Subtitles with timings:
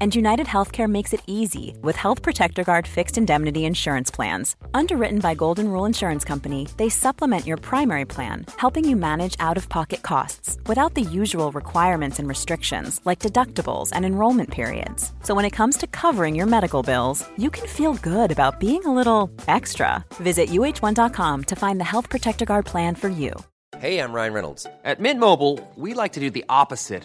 [0.00, 4.54] And United Healthcare makes it easy with Health Protector Guard fixed indemnity insurance plans.
[4.72, 9.56] Underwritten by Golden Rule Insurance Company, they supplement your primary plan, helping you manage out
[9.56, 15.12] of pocket costs without the usual requirements and restrictions like deductibles and enrollment periods.
[15.24, 18.84] So when it comes to covering your medical bills, you can feel good about being
[18.84, 20.04] a little extra.
[20.14, 23.32] Visit uh1.com to find the Health Protector Guard plan for you.
[23.78, 24.66] Hey, I'm Ryan Reynolds.
[24.84, 27.04] At Mint Mobile, we like to do the opposite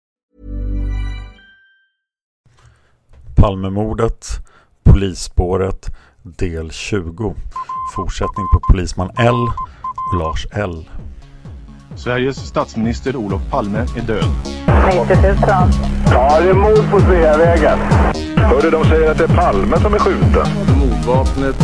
[3.41, 4.27] Palmemordet,
[4.83, 5.89] Polisspåret,
[6.23, 7.35] del 20.
[7.95, 9.35] Fortsättning på Polisman L
[10.11, 10.89] och Lars L.
[11.95, 14.25] Sveriges statsminister Olof Palme är död.
[15.07, 15.35] 90 000.
[16.11, 17.79] Ja, det är mord på Sveavägen.
[18.35, 20.47] Hörde de säger att det är Palme som är skjuten.
[20.79, 21.55] Mordvapnet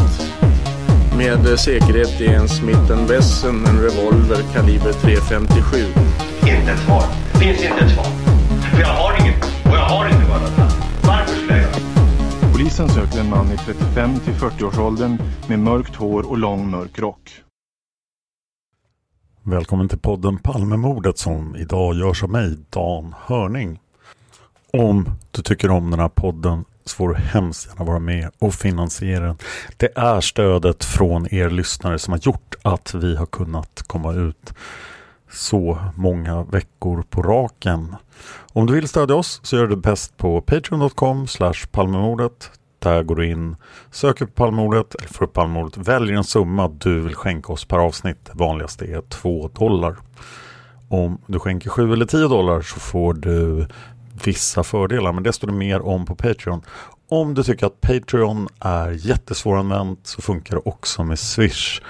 [1.18, 5.86] med säkerhet är en Smith Wesson, en revolver kaliber .357.
[6.42, 7.04] Inte ett svar.
[7.40, 8.06] Finns inte ett svar.
[8.72, 9.47] För jag har inget.
[12.78, 17.32] Polisen söker en man i 35 till 40-årsåldern med mörkt hår och lång mörk rock.
[19.44, 23.80] Välkommen till podden Palmemordet som idag görs av mig, Dan Hörning.
[24.74, 28.54] Om du tycker om den här podden så får du hemskt gärna vara med och
[28.54, 29.38] finansiera den.
[29.78, 34.54] Det är stödet från er lyssnare som har gjort att vi har kunnat komma ut
[35.32, 37.96] så många veckor på raken.
[38.54, 41.28] Om du vill stödja oss så gör du det bäst på patreon.com
[41.72, 42.52] palmemordet.
[42.88, 43.56] Där går du in,
[43.92, 47.78] söker på Palmemordet eller får upp Palmemordet, väljer en summa du vill skänka oss per
[47.78, 48.26] avsnitt.
[48.26, 49.96] Det vanligaste är 2 dollar.
[50.90, 53.68] Om du skänker 7 eller 10 dollar så får du
[54.26, 56.62] vissa fördelar, men det står det mer om på Patreon.
[57.10, 61.82] Om du tycker att Patreon är jättesvåranvänt så funkar det också med Swish.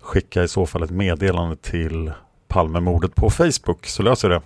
[0.00, 2.12] Skicka i så fall ett meddelande till
[2.48, 4.42] Palmemordet på Facebook så löser det.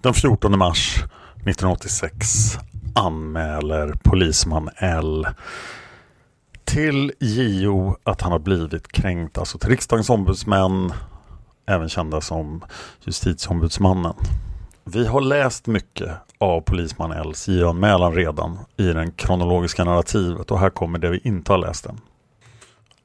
[0.00, 0.96] Den 14 mars
[1.34, 2.58] 1986
[2.96, 5.26] anmäler polisman L
[6.64, 10.92] till JO att han har blivit kränkt, alltså till riksdagens ombudsmän,
[11.66, 12.64] även kända som
[13.04, 14.14] justitieombudsmannen.
[14.84, 20.70] Vi har läst mycket av polisman Ls JO-anmälan redan i den kronologiska narrativet och här
[20.70, 22.00] kommer det vi inte har läst än.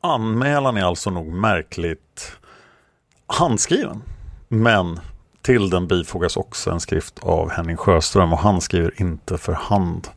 [0.02, 2.31] Anmälan är alltså nog märkligt
[3.28, 4.03] handskriven.
[4.47, 5.00] Men
[5.41, 10.07] till den bifogas också en skrift av Henning Sjöström och han skriver inte för hand.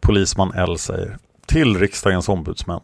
[0.00, 2.80] Polisman L säger till riksdagens ombudsmän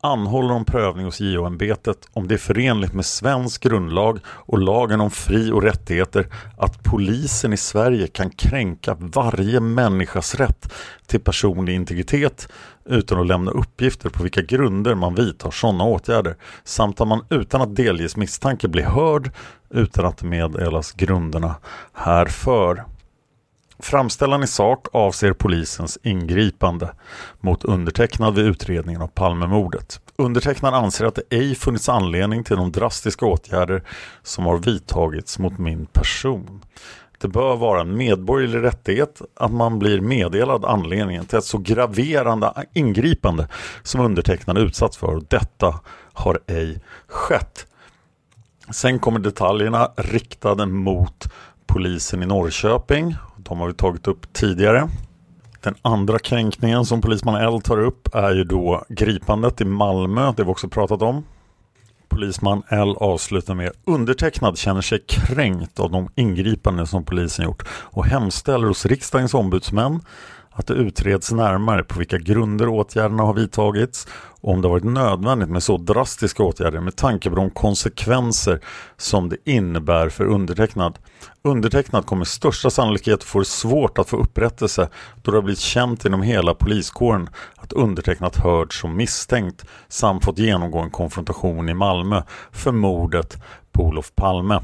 [0.00, 5.10] anhåller om prövning hos JO-ämbetet om det är förenligt med svensk grundlag och lagen om
[5.10, 6.26] fri och rättigheter
[6.58, 10.72] att polisen i Sverige kan kränka varje människas rätt
[11.06, 12.48] till personlig integritet
[12.84, 17.60] utan att lämna uppgifter på vilka grunder man vidtar sådana åtgärder samt att man utan
[17.60, 19.30] att delges misstanke blir hörd
[19.70, 21.54] utan att meddelas grunderna
[21.92, 22.84] härför.
[23.78, 26.92] Framställan i sak avser polisens ingripande
[27.40, 30.00] mot undertecknad vid utredningen av Palmemordet.
[30.16, 33.82] Undertecknad anser att det ej funnits anledning till de drastiska åtgärder
[34.22, 36.62] som har vidtagits mot min person.
[37.18, 42.66] Det bör vara en medborgerlig rättighet att man blir meddelad anledningen till ett så graverande
[42.72, 43.48] ingripande
[43.82, 45.80] som undertecknad utsatts för och detta
[46.12, 47.66] har ej skett.
[48.70, 51.32] Sen kommer detaljerna riktade mot
[51.66, 53.16] polisen i Norrköping.
[53.36, 54.88] De har vi tagit upp tidigare.
[55.60, 60.20] Den andra kränkningen som polisman L tar upp är ju då gripandet i Malmö.
[60.20, 61.24] Det har vi också pratat om.
[62.08, 68.06] Polisman L avslutar med undertecknad känner sig kränkt av de ingripanden som polisen gjort och
[68.06, 70.00] hemställer hos riksdagens ombudsmän
[70.56, 74.08] att det utreds närmare på vilka grunder åtgärderna har vidtagits
[74.40, 78.60] och om det har varit nödvändigt med så drastiska åtgärder med tanke på de konsekvenser
[78.96, 80.98] som det innebär för undertecknad.
[81.42, 84.88] Undertecknad kommer största sannolikhet få det svårt att få upprättelse
[85.22, 90.38] då det har blivit känt inom hela poliskåren att undertecknat hörts som misstänkt samt fått
[90.38, 93.36] genomgå en konfrontation i Malmö för mordet
[93.72, 94.60] på Olof Palme.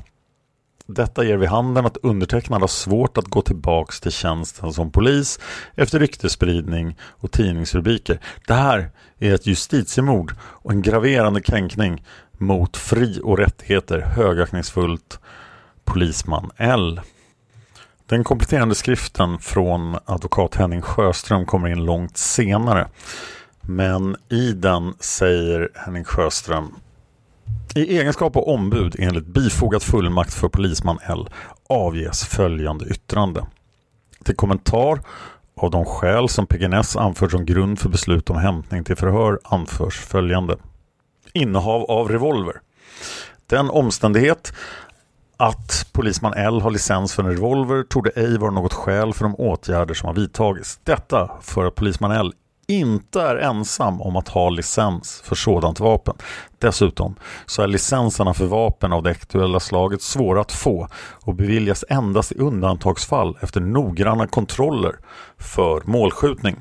[0.94, 5.40] Detta ger vid handen att undertecknad har svårt att gå tillbaks till tjänsten som polis
[5.74, 8.20] efter ryktespridning och tidningsrubriker.
[8.46, 12.04] Det här är ett justitiemord och en graverande kränkning
[12.38, 15.20] mot fri och rättigheter högaktningsfullt
[15.84, 17.00] polisman L.
[18.06, 22.88] Den kompletterande skriften från advokat Henning Sjöström kommer in långt senare.
[23.60, 26.74] Men i den säger Henning Sjöström
[27.74, 31.28] i egenskap av ombud enligt bifogad fullmakt för polisman L
[31.68, 33.46] avges följande yttrande.
[34.24, 35.00] Till kommentar
[35.56, 39.98] av de skäl som PGNS anfört som grund för beslut om hämtning till förhör anförs
[39.98, 40.56] följande.
[41.32, 42.60] Innehav av revolver.
[43.46, 44.52] Den omständighet
[45.36, 49.24] att polisman L har licens för en revolver tog det ej vara något skäl för
[49.24, 50.80] de åtgärder som har vidtagits.
[50.84, 52.32] Detta för att polisman L
[52.80, 56.14] inte är ensam om att ha licens för sådant vapen.
[56.58, 57.14] Dessutom
[57.46, 60.88] så är licenserna för vapen av det aktuella slaget svåra att få
[61.24, 64.96] och beviljas endast i undantagsfall efter noggranna kontroller
[65.38, 66.56] för målskjutning.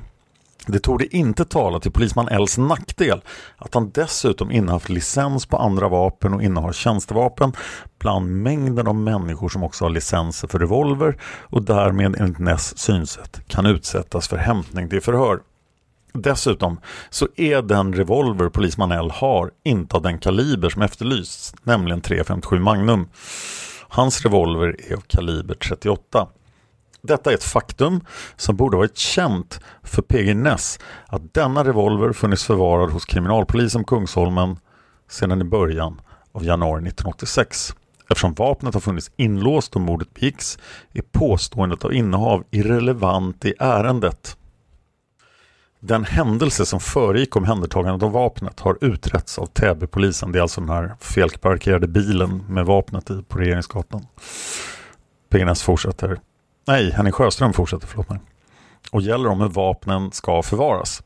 [0.66, 3.20] Det tog det inte tala till polisman Ls nackdel
[3.56, 7.52] att han dessutom innehaft licens på andra vapen och innehar tjänstevapen
[7.98, 13.40] bland mängden av människor som också har licenser för revolver och därmed enligt Ness synsätt
[13.48, 15.40] kan utsättas för hämtning till förhör.
[16.12, 16.80] Dessutom
[17.10, 22.58] så är den revolver polisman L har inte av den kaliber som efterlysts, nämligen 357
[22.58, 23.08] Magnum.
[23.88, 26.28] Hans revolver är av kaliber 38.
[27.02, 28.00] Detta är ett faktum
[28.36, 33.94] som borde varit känt för PG Ness att denna revolver funnits förvarad hos kriminalpolisen på
[33.94, 34.56] Kungsholmen
[35.10, 36.00] sedan i början
[36.32, 37.74] av januari 1986.
[38.10, 40.58] Eftersom vapnet har funnits inlåst och mordet begicks
[40.92, 44.36] är påståendet av innehav irrelevant i ärendet.
[45.84, 50.32] Den händelse som föregick omhändertagandet av vapnet har utretts av Täbypolisen.
[50.32, 54.06] Det är alltså den här felparkerade bilen med vapnet i på Regeringsgatan.
[55.30, 56.20] PNS fortsätter.
[56.66, 58.18] Nej, Henning Sjöström fortsätter, förlåt mig.
[58.90, 61.02] Och gäller om hur vapnen ska förvaras.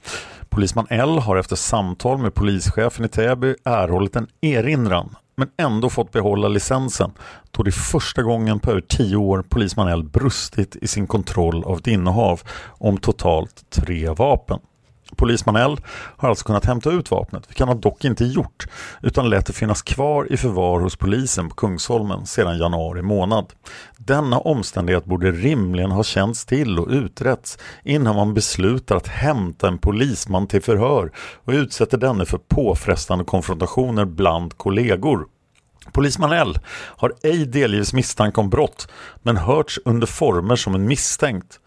[0.56, 6.12] Polisman L har efter samtal med polischefen i Täby erhållit en erinran men ändå fått
[6.12, 7.10] behålla licensen
[7.50, 11.64] då det är första gången på över tio år polisman L brustit i sin kontroll
[11.64, 14.58] av ett innehav om totalt tre vapen.
[15.16, 15.76] Polisman L
[16.16, 18.66] har alltså kunnat hämta ut vapnet, vilket han dock inte gjort,
[19.02, 23.52] utan lät det finnas kvar i förvar hos polisen på Kungsholmen sedan januari månad.
[23.96, 29.78] Denna omständighet borde rimligen ha känts till och utretts innan man beslutar att hämta en
[29.78, 31.12] polisman till förhör
[31.44, 35.26] och utsätter denne för påfrestande konfrontationer bland kollegor.
[35.92, 38.88] Polisman L har ej delgivits misstanke om brott
[39.22, 41.60] men hörts under former som en misstänkt.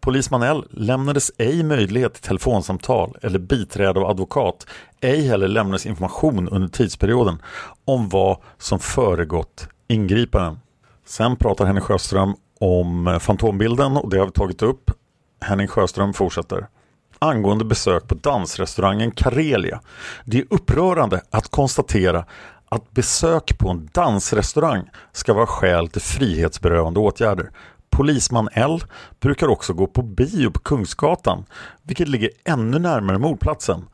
[0.00, 4.66] Polisman L lämnades ej möjlighet till telefonsamtal eller biträde av advokat.
[5.00, 7.42] Ej heller lämnades information under tidsperioden
[7.84, 10.60] om vad som föregått ingripanden.
[11.06, 14.90] Sen pratar Henning Sjöström om eh, fantombilden och det har vi tagit upp.
[15.40, 16.66] Henning Sjöström fortsätter.
[17.18, 19.80] Angående besök på dansrestaurangen Karelia.
[20.24, 22.24] Det är upprörande att konstatera
[22.68, 27.50] att besök på en dansrestaurang ska vara skäl till frihetsberövande åtgärder.
[27.90, 28.80] Polisman L
[29.20, 31.44] brukar också gå på bio på Kungsgatan,
[31.82, 33.84] vilket ligger ännu närmare mordplatsen.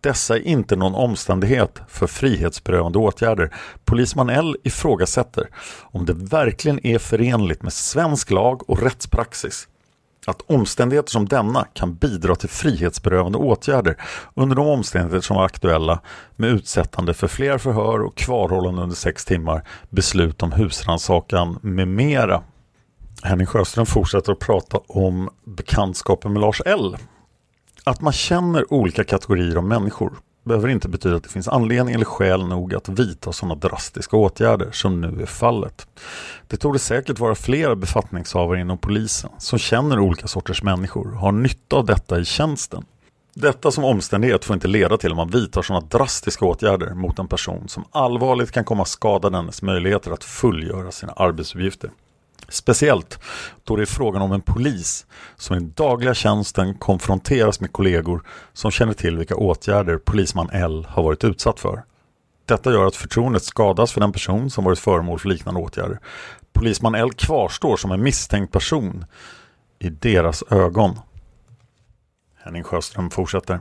[0.00, 3.54] Dessa är inte någon omständighet för frihetsberövande åtgärder.
[3.84, 5.48] Polisman L ifrågasätter
[5.82, 9.68] om det verkligen är förenligt med svensk lag och rättspraxis
[10.26, 13.96] att omständigheter som denna kan bidra till frihetsberövande åtgärder
[14.34, 16.00] under de omständigheter som var aktuella
[16.36, 22.42] med utsättande för fler förhör och kvarhållande under sex timmar, beslut om husrannsakan med mera.
[23.22, 26.96] Henning Sjöström fortsätter att prata om bekantskapen med Lars L.
[27.84, 30.12] Att man känner olika kategorier av människor
[30.44, 34.70] behöver inte betyda att det finns anledning eller skäl nog att vidta sådana drastiska åtgärder
[34.72, 35.86] som nu är fallet.
[36.46, 41.20] Det tog det säkert vara flera befattningshavare inom polisen som känner olika sorters människor och
[41.20, 42.84] har nytta av detta i tjänsten.
[43.34, 47.28] Detta som omständighet får inte leda till att man vidtar sådana drastiska åtgärder mot en
[47.28, 51.90] person som allvarligt kan komma att skada dennes möjligheter att fullgöra sina arbetsuppgifter.
[52.48, 53.18] Speciellt
[53.64, 58.22] då det är frågan om en polis som i dagliga tjänsten konfronteras med kollegor
[58.52, 61.82] som känner till vilka åtgärder polisman L har varit utsatt för.
[62.44, 65.98] Detta gör att förtroendet skadas för den person som varit föremål för liknande åtgärder.
[66.52, 69.04] Polisman L kvarstår som en misstänkt person
[69.78, 70.98] i deras ögon.
[72.44, 73.60] Henning Sjöström fortsätter.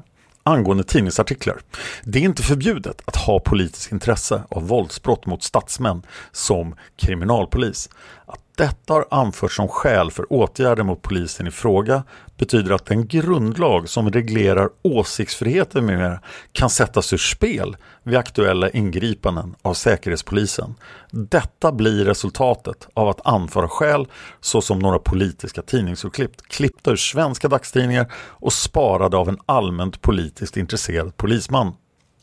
[0.50, 1.60] Angående tidningsartiklar.
[2.04, 7.90] Det är inte förbjudet att ha politiskt intresse av våldsbrott mot statsmän som kriminalpolis.
[8.26, 12.04] Att detta har anförts som skäl för åtgärder mot polisen i fråga
[12.38, 16.20] betyder att den grundlag som reglerar åsiktsfriheten med mera
[16.52, 20.76] kan sättas ur spel vid aktuella ingripanden av Säkerhetspolisen.
[21.12, 24.08] Detta blir resultatet av att anföra skäl
[24.42, 31.18] såsom några politiska tidningsurklipp klippta ur svenska dagstidningar och sparade av en allmänt politiskt intresserad
[31.18, 31.74] polisman.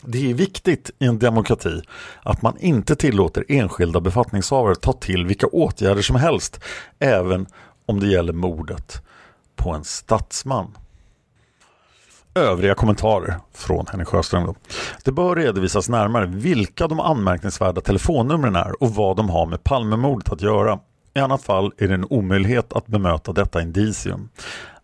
[0.04, 1.82] Det är viktigt i en demokrati
[2.22, 6.60] att man inte tillåter enskilda befattningshavare ta till vilka åtgärder som helst,
[6.98, 7.46] även
[7.86, 9.02] om det gäller mordet
[9.62, 10.76] på en statsman.
[12.34, 14.46] Övriga kommentarer från Henning Sjöström.
[14.46, 14.54] Då.
[15.04, 20.32] Det bör redovisas närmare vilka de anmärkningsvärda telefonnumren är och vad de har med Palmemordet
[20.32, 20.78] att göra.
[21.14, 24.28] I annat fall är det en omöjlighet att bemöta detta indicium.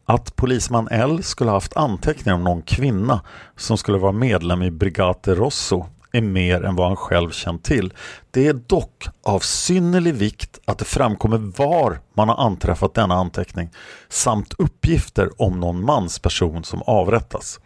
[0.04, 3.20] Att polisman L skulle haft anteckningar om någon kvinna
[3.56, 5.86] som skulle vara medlem i Brigate Rosso
[6.18, 7.92] är mer än vad han själv känt till.
[8.30, 13.70] Det är dock av synnerlig vikt att det framkommer var man har anträffat denna anteckning
[14.08, 17.60] samt uppgifter om någon mansperson som avrättas.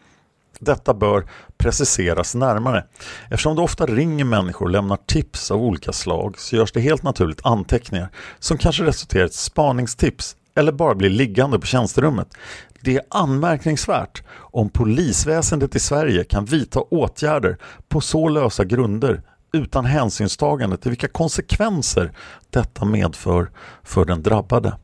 [0.59, 2.85] Detta bör preciseras närmare.
[3.31, 7.03] Eftersom det ofta ringer människor och lämnar tips av olika slag så görs det helt
[7.03, 12.29] naturligt anteckningar som kanske resulterar i ett spaningstips eller bara blir liggande på tjänsterummet.
[12.85, 17.59] Det är anmärkningsvärt om polisväsendet i Sverige kan vidta åtgärder
[17.89, 19.23] på så lösa grunder
[19.53, 22.13] utan hänsynstagande till vilka konsekvenser
[22.51, 23.51] detta medför
[23.83, 24.77] för den drabbade.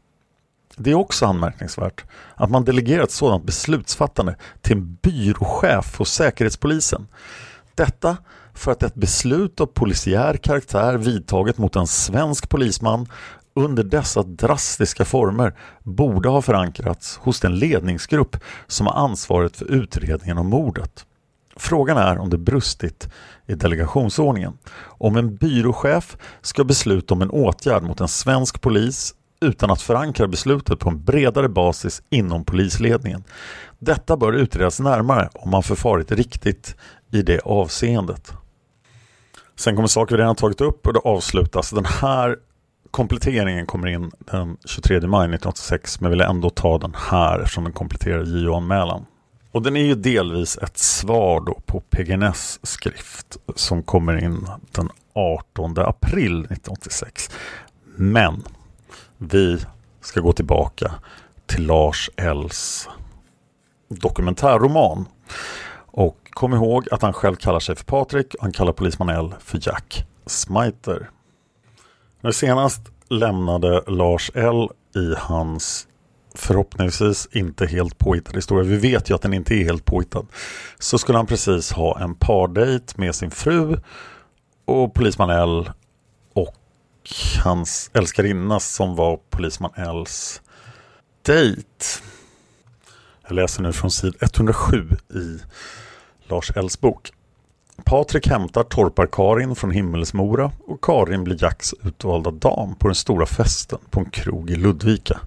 [0.76, 7.06] Det är också anmärkningsvärt att man delegerat sådant beslutsfattande till en byråchef hos Säkerhetspolisen.
[7.74, 8.16] Detta
[8.54, 13.06] för att ett beslut av polisiär karaktär vidtaget mot en svensk polisman
[13.58, 18.36] under dessa drastiska former borde ha förankrats hos den ledningsgrupp
[18.66, 21.06] som har ansvaret för utredningen om mordet.
[21.56, 23.08] Frågan är om det brustit
[23.46, 24.58] i delegationsordningen.
[24.80, 30.28] Om en byråchef ska besluta om en åtgärd mot en svensk polis utan att förankra
[30.28, 33.24] beslutet på en bredare basis inom polisledningen.
[33.78, 36.76] Detta bör utredas närmare om man förfarit riktigt
[37.12, 38.32] i det avseendet.
[39.56, 41.70] Sen kommer saker vi redan tagit upp och det avslutas.
[41.70, 42.36] Den här
[42.90, 47.72] kompletteringen kommer in den 23 maj 1986 men vill ändå ta den här eftersom den
[47.72, 49.06] kompletterar JO-anmälan.
[49.52, 54.88] Och den är ju delvis ett svar då på PGNS skrift som kommer in den
[55.12, 57.30] 18 april 1986.
[57.96, 58.42] Men
[59.18, 59.58] vi
[60.00, 60.94] ska gå tillbaka
[61.46, 62.88] till Lars Ells
[63.88, 65.06] dokumentärroman.
[65.76, 69.34] Och kom ihåg att han själv kallar sig för Patrik och han kallar polisman L
[69.40, 71.10] för Jack Smiter.
[72.20, 75.88] När senast lämnade Lars L i hans
[76.34, 78.64] förhoppningsvis inte helt påhittad historia.
[78.64, 80.26] Vi vet ju att den inte är helt påhittad.
[80.78, 83.80] Så skulle han precis ha en pardejt med sin fru
[84.64, 85.70] och polisman L
[86.32, 86.56] och
[87.44, 90.42] hans älskarinna som var polisman Ls
[91.22, 91.84] dejt.
[93.22, 95.38] Jag läser nu från sid 107 i
[96.28, 97.12] Lars Ls bok.
[97.84, 103.78] Patrik hämtar torpar-Karin från Himmelsmora och Karin blir Jacks utvalda dam på den stora festen
[103.90, 105.20] på en krog i Ludvika.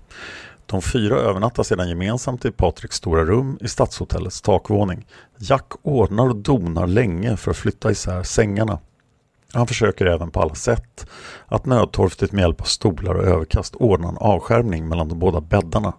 [0.66, 5.06] De fyra övernattar sedan gemensamt i Patriks stora rum i stadshotellets takvåning.
[5.38, 8.80] Jack ordnar och donar länge för att flytta isär sängarna.
[9.54, 11.06] Han försöker även på alla sätt
[11.46, 15.94] att nödtorftigt med hjälp av stolar och överkast ordna en avskärmning mellan de båda bäddarna.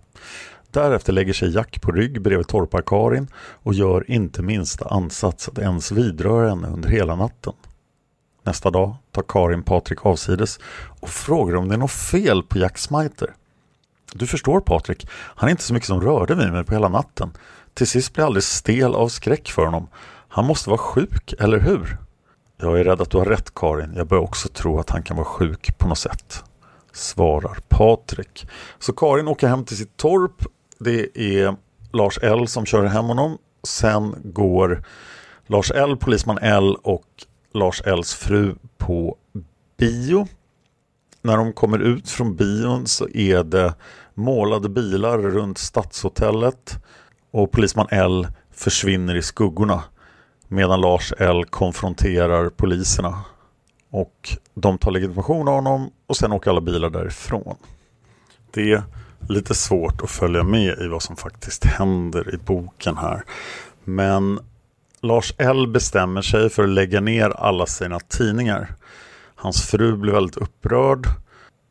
[0.73, 5.93] Därefter lägger sig Jack på rygg bredvid torpar-Karin och gör inte minsta ansats att ens
[5.93, 7.53] vidröra henne under hela natten.
[8.45, 10.61] Nästa dag tar Karin Patrik avsides
[11.01, 13.35] och frågar om det är något fel på Jack Smiter.
[14.13, 17.31] Du förstår Patrik, han är inte så mycket som rörde vid mig på hela natten.
[17.75, 19.89] Till sist blir jag alldeles stel av skräck för honom.
[20.29, 21.99] Han måste vara sjuk, eller hur?
[22.57, 23.93] Jag är rädd att du har rätt Karin.
[23.97, 26.45] Jag börjar också tro att han kan vara sjuk på något sätt.
[26.93, 28.47] Svarar Patrik.
[28.79, 30.47] Så Karin åker hem till sitt torp
[30.83, 31.57] det är
[31.93, 33.39] Lars L som kör hem honom.
[33.63, 34.85] Sen går
[35.47, 37.07] Lars L, polisman L och
[37.55, 39.17] Lars Ls fru på
[39.79, 40.29] bio.
[41.23, 43.75] När de kommer ut från bion så är det
[44.15, 46.79] målade bilar runt stadshotellet
[47.31, 49.83] och polisman L försvinner i skuggorna
[50.49, 53.21] medan Lars L konfronterar poliserna.
[53.91, 57.57] Och de tar legitimation av honom och sen åker alla bilar därifrån.
[58.51, 58.83] Det
[59.29, 63.25] lite svårt att följa med i vad som faktiskt händer i boken här.
[63.85, 64.41] Men
[65.01, 68.75] Lars L bestämmer sig för att lägga ner alla sina tidningar.
[69.35, 71.07] Hans fru blir väldigt upprörd.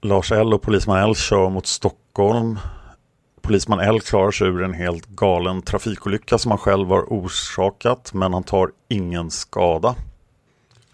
[0.01, 2.59] Lars L och polisman L kör mot Stockholm.
[3.41, 8.33] Polisman L klarar sig ur en helt galen trafikolycka som han själv har orsakat men
[8.33, 9.95] han tar ingen skada.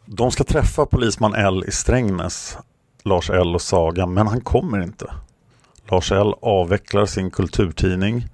[0.06, 2.58] De ska träffa Polisman L i Strängnäs,
[3.04, 5.12] Lars L och Saga, men han kommer inte.
[5.92, 8.26] Lars L avvecklar sin kulturtidning.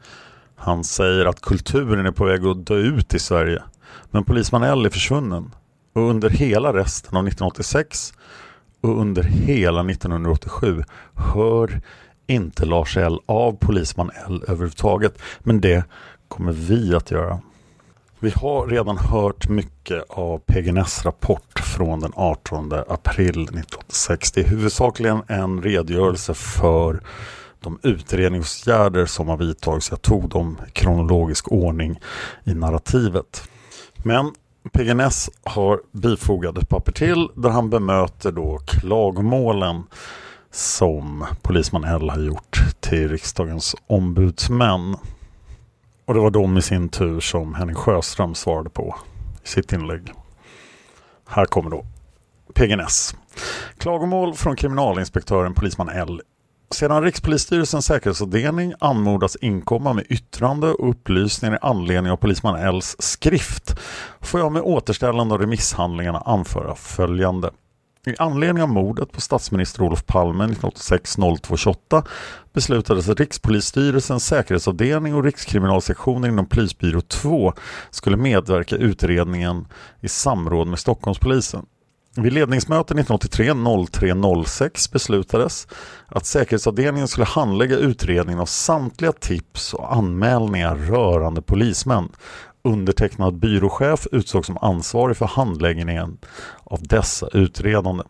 [0.55, 3.63] Han säger att kulturen är på väg att dö ut i Sverige.
[4.11, 5.51] Men Polisman L är försvunnen.
[5.93, 8.13] Och under hela resten av 1986
[8.81, 10.83] och under hela 1987
[11.15, 11.81] hör
[12.27, 15.21] inte Lars L av Polisman L överhuvudtaget.
[15.39, 15.83] Men det
[16.27, 17.39] kommer vi att göra.
[18.19, 24.31] Vi har redan hört mycket av PGNs rapport från den 18 april 1986.
[24.31, 27.01] Det är huvudsakligen en redogörelse för
[27.63, 29.89] de utredningsåtgärder som har vidtagits.
[29.89, 31.99] Jag tog dem i kronologisk ordning
[32.43, 33.49] i narrativet.
[33.95, 34.31] Men
[34.71, 39.83] PGNS har bifogat ett papper till där han bemöter då klagomålen
[40.51, 44.97] som polisman L har gjort till riksdagens ombudsmän.
[46.05, 48.95] Och det var de i sin tur som Henning Sjöström svarade på
[49.43, 50.11] i sitt inlägg.
[51.27, 51.85] Här kommer då
[52.53, 53.15] PGNS.
[53.77, 56.21] Klagomål från kriminalinspektören polisman L
[56.73, 63.79] sedan Rikspolisstyrelsens säkerhetsavdelning anmodas inkomma med yttrande och upplysningar i anledning av polisman Ls skrift
[64.21, 67.51] får jag med återställande av remisshandlingarna anföra följande.
[68.05, 72.07] I anledning av mordet på statsminister Olof Palme 1986-02-28
[72.53, 77.53] beslutades att Rikspolisstyrelsens säkerhetsavdelning och Rikskriminalsektionen inom Polisbyrå 2
[77.89, 79.67] skulle medverka i utredningen
[80.01, 81.65] i samråd med Stockholmspolisen.
[82.15, 85.67] Vid ledningsmöte 1983-03-06 beslutades
[86.07, 92.09] att säkerhetsavdelningen skulle handlägga utredningen av samtliga tips och anmälningar rörande polismän.
[92.63, 96.17] Undertecknad byråchef utsågs som ansvarig för handläggningen
[96.63, 98.07] av dessa utredanden.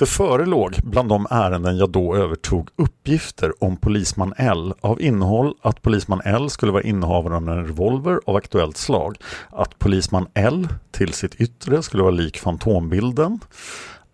[0.00, 5.82] Det förelåg bland de ärenden jag då övertog uppgifter om polisman L av innehåll att
[5.82, 9.16] polisman L skulle vara innehavare av en revolver av aktuellt slag,
[9.50, 13.40] att polisman L till sitt yttre skulle vara lik fantombilden,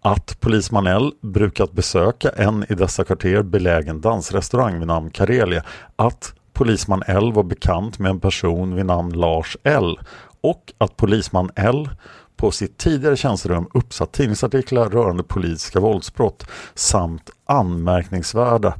[0.03, 5.63] att polisman L brukat besöka en i dessa kvarter belägen dansrestaurang vid namn Karelia,
[5.97, 9.99] att polisman L var bekant med en person vid namn Lars L
[10.41, 11.89] och att polisman L
[12.37, 18.75] på sitt tidigare tjänsterum uppsatt tidningsartiklar rörande politiska våldsbrott samt anmärkningsvärda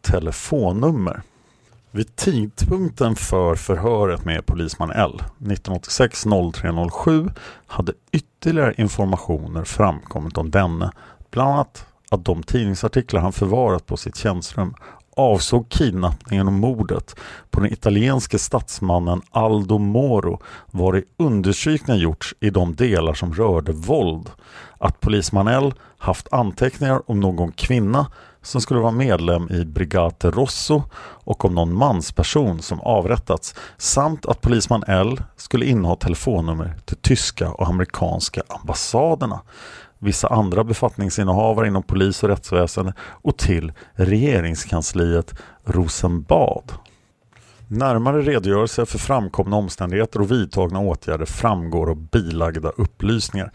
[0.00, 1.22] telefonnummer.
[1.90, 7.30] Vid tidpunkten för förhöret med polisman L 1986 0307
[7.66, 10.92] hade ytterligare informationer framkommit om denne,
[11.30, 14.74] bland annat att de tidningsartiklar han förvarat på sitt tjänsterum
[15.20, 17.16] avsåg kidnappningen och mordet
[17.50, 23.72] på den italienske statsmannen Aldo Moro var i understrykningar gjorts i de delar som rörde
[23.72, 24.30] våld.
[24.78, 28.06] Att polisman L haft anteckningar om någon kvinna
[28.42, 30.82] som skulle vara medlem i Brigate Rosso
[31.24, 37.50] och om någon mansperson som avrättats samt att polisman L skulle inneha telefonnummer till tyska
[37.50, 39.40] och amerikanska ambassaderna
[40.00, 45.34] vissa andra befattningsinnehavare inom polis och rättsväsende och till regeringskansliet
[45.64, 46.72] Rosenbad.
[47.72, 53.52] Närmare redogörelse för framkomna omständigheter och vidtagna åtgärder framgår av bilagda upplysningar.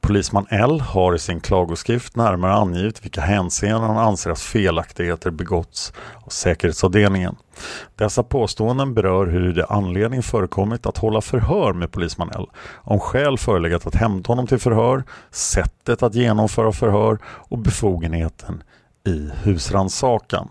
[0.00, 5.92] Polisman L har i sin klagoskrift närmare angivit vilka hänseenden han anser att felaktigheter begåtts
[6.24, 7.36] av säkerhetsavdelningen.
[7.96, 13.38] Dessa påståenden berör hur det anledning förekommit att hålla förhör med polisman L, om skäl
[13.38, 18.62] förelegat att hämta honom till förhör, sättet att genomföra förhör och befogenheten
[19.06, 20.48] i husrannsakan.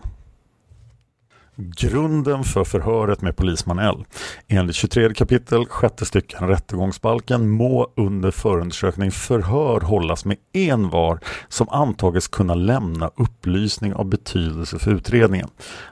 [1.58, 4.04] Grunden för förhöret med polisman L.
[4.48, 11.68] Enligt 23 kapitel, sjätte stycken rättegångsbalken må under förundersökning förhör hållas med en var som
[11.68, 15.48] antages kunna lämna upplysning av betydelse för utredningen.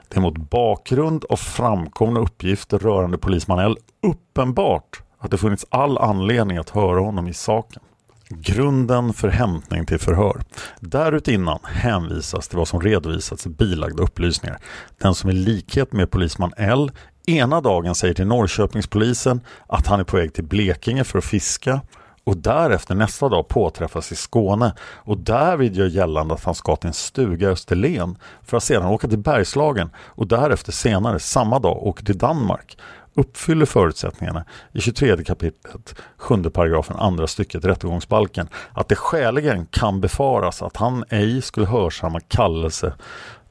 [0.07, 5.97] Det är mot bakgrund av framkomna uppgifter rörande polisman L uppenbart att det funnits all
[5.97, 7.81] anledning att höra honom i saken.
[8.29, 10.41] Grunden för hämtning till förhör.
[10.79, 14.59] Därutinnan hänvisas till vad som redovisats i bilagda upplysningar.
[15.01, 16.91] Den som i likhet med polisman L
[17.27, 21.81] ena dagen säger till Norrköpingspolisen att han är på väg till Blekinge för att fiska
[22.23, 26.87] och därefter nästa dag påträffas i Skåne och därvid gör gällande att han ska till
[26.87, 31.83] en stuga i Österlen för att sedan åka till Bergslagen och därefter senare samma dag
[31.83, 32.77] åka till Danmark
[33.15, 40.61] uppfyller förutsättningarna i 23 kapitlet 7 paragrafen andra stycket rättegångsbalken att det skäligen kan befaras
[40.61, 42.93] att han ej skulle hörsamma kallelse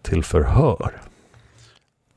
[0.03, 1.01] till förhör.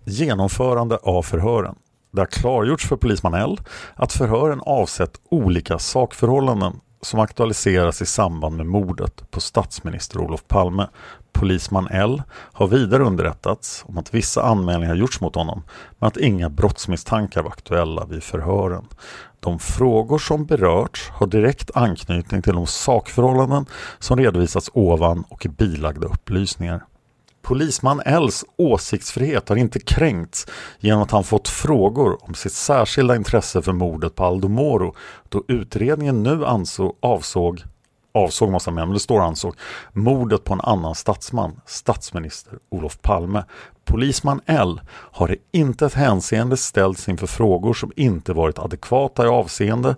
[0.06, 1.76] Genomförande av förhören.
[2.12, 3.58] Det har klargjorts för polisman L
[3.96, 10.88] att förhören avsett olika sakförhållanden som aktualiseras i samband med mordet på statsminister Olof Palme.
[11.40, 15.64] Polisman L har vidare underrättats om att vissa anmälningar gjorts mot honom
[16.00, 18.86] men att inga brottsmisstankar var aktuella vid förhören.
[19.40, 23.66] De frågor som berörts har direkt anknytning till de sakförhållanden
[24.00, 26.86] som redovisats ovan och i bilagda upplysningar.
[27.42, 30.48] Polisman Ls åsiktsfrihet har inte kränkts
[30.80, 34.96] genom att han fått frågor om sitt särskilda intresse för mordet på Aldo Moro
[35.30, 37.64] då utredningen nu ansåg, avsåg
[38.18, 39.56] avsåg massa män, men det står ansåg,
[39.94, 43.44] mordet på en annan statsman, statsminister Olof Palme.
[43.86, 49.28] Polisman L har i inte ett hänseende ställts inför frågor som inte varit adekvata i
[49.28, 49.96] avseende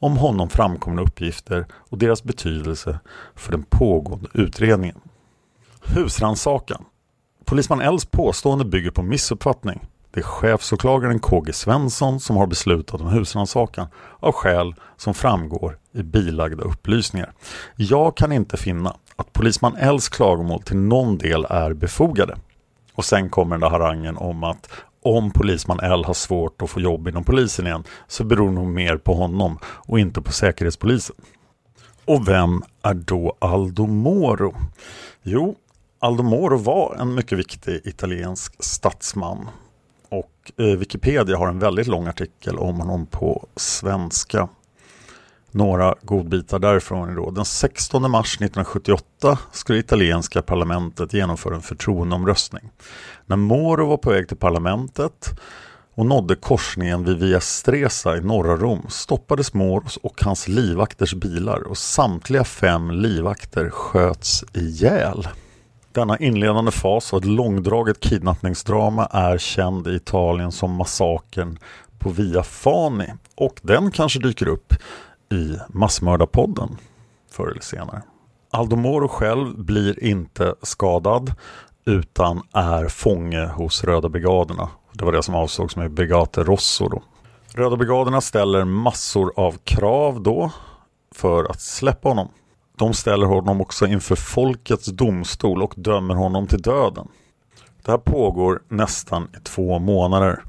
[0.00, 2.98] om honom framkomna uppgifter och deras betydelse
[3.34, 5.00] för den pågående utredningen.
[5.82, 6.84] Husransakan.
[7.44, 9.80] Polisman Ls påstående bygger på missuppfattning.
[10.12, 13.86] Det är chefsåklagaren KG Svensson som har beslutat om husrannsakan
[14.20, 17.32] av skäl som framgår i bilagda upplysningar.
[17.76, 22.36] Jag kan inte finna att polisman Ls klagomål till någon del är befogade.
[22.94, 24.68] Och sen kommer den där harangen om att
[25.02, 28.96] om polisman L har svårt att få jobb inom polisen igen så beror nog mer
[28.96, 31.16] på honom och inte på säkerhetspolisen.
[32.04, 34.56] Och vem är då Aldo Moro?
[35.22, 35.56] Jo,
[35.98, 39.48] Aldo Moro var en mycket viktig italiensk statsman
[40.58, 44.48] och Wikipedia har en väldigt lång artikel om honom på svenska.
[45.50, 47.30] Några godbitar därifrån då.
[47.30, 52.70] Den 16 mars 1978 skulle italienska parlamentet genomföra en förtroendeomröstning.
[53.26, 55.30] När Moro var på väg till parlamentet
[55.94, 61.62] och nådde korsningen vid Via Stresa i norra Rom stoppades Moros och hans livvakters bilar
[61.62, 65.28] och samtliga fem livvakter sköts ihjäl.
[65.92, 71.58] Denna inledande fas av ett långdraget kidnappningsdrama är känd i Italien som massakern
[71.98, 74.74] på Via Fani och den kanske dyker upp
[75.32, 76.76] i Massmördarpodden
[77.30, 78.02] förr eller senare.
[78.50, 81.34] Aldo Moro själv blir inte skadad
[81.84, 84.68] utan är fånge hos Röda brigaderna.
[84.92, 86.88] Det var det som avsågs med Brigate Rosso.
[86.88, 87.02] Då.
[87.54, 90.50] Röda brigaderna ställer massor av krav då
[91.14, 92.28] för att släppa honom.
[92.80, 97.08] De ställer honom också inför folkets domstol och dömer honom till döden.
[97.84, 100.42] Det här pågår nästan i två månader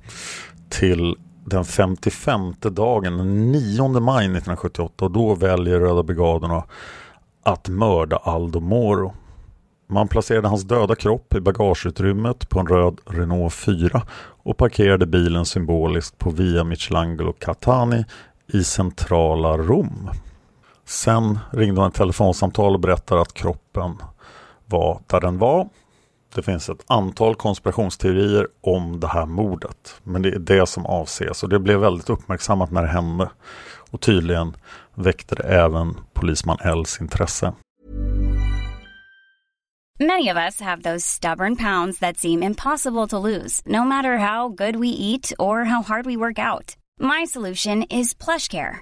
[0.70, 1.15] till
[1.46, 6.63] den 55 dagen, den 9 maj 1978 och då väljer Röda brigaderna
[7.44, 9.13] att mörda Aldo Moro.
[9.88, 14.02] Man placerade hans döda kropp i bagageutrymmet på en röd Renault 4
[14.44, 18.06] och parkerade bilen symboliskt på Via Michelangelo Catani
[18.48, 20.10] i centrala Rom.
[20.86, 23.98] Sen ringde hon ett telefonsamtal och berättade att kroppen
[24.65, 25.70] var där den var.
[26.36, 30.02] Det finns ett antal konspirationsteorier om det här mordet.
[30.04, 33.30] Men det är det som avses och det blev väldigt uppmärksammat när det hände.
[33.91, 34.56] Och tydligen
[34.96, 37.54] väckte det även polisman Ls intresse.
[40.00, 44.50] Many of us have those stubborn pounds that seem impossible to lose, no matter how
[44.50, 46.76] good we eat or how hard we work out.
[47.00, 48.82] My solution is plush care.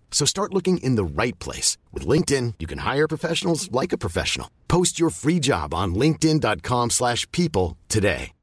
[0.11, 1.77] So start looking in the right place.
[1.93, 4.47] With LinkedIn, you can hire professionals like a professional.
[4.67, 8.33] Post your free job on linkedin.com slash people today.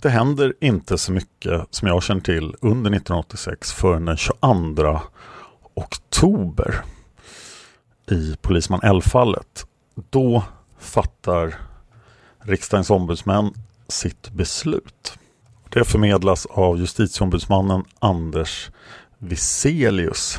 [0.00, 5.00] Det händer inte så mycket som jag känner till under 1986 förrän den 22
[5.74, 6.84] oktober
[8.10, 9.66] i Polisman L-fallet.
[10.10, 10.44] Då
[10.78, 11.54] fattar
[12.38, 13.54] riksdagens ombudsmän
[13.88, 15.18] sitt beslut.
[15.68, 18.70] Det förmedlas av justitieombudsmannen Anders
[19.18, 20.38] Viselius.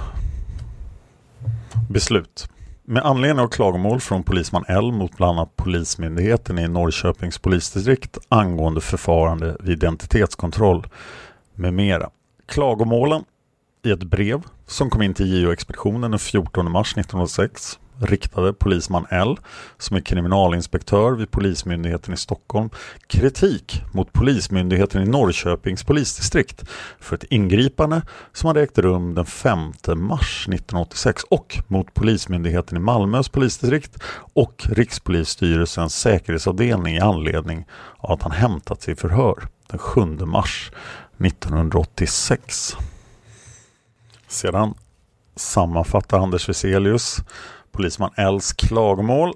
[1.89, 2.49] Beslut.
[2.83, 8.81] Med anledning av klagomål från polisman L mot bland annat Polismyndigheten i Norrköpings polisdistrikt angående
[8.81, 10.87] förfarande vid identitetskontroll
[11.53, 12.09] med mera.
[12.45, 13.23] Klagomålen
[13.85, 19.37] i ett brev som kom in till JO-expeditionen den 14 mars 1906 riktade polisman L,
[19.77, 22.69] som är kriminalinspektör vid Polismyndigheten i Stockholm,
[23.07, 26.63] kritik mot Polismyndigheten i Norrköpings polisdistrikt
[26.99, 28.01] för ett ingripande
[28.33, 33.97] som hade ägt rum den 5 mars 1986 och mot Polismyndigheten i Malmös polisdistrikt
[34.33, 37.65] och Rikspolisstyrelsens säkerhetsavdelning i anledning
[37.97, 40.71] av att han hämtats i förhör den 7 mars
[41.19, 42.75] 1986.
[44.27, 44.73] Sedan
[45.35, 47.17] sammanfattar Anders Weselius
[47.71, 49.33] polisman Ls klagomål.